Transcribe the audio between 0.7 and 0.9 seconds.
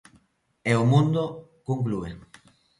o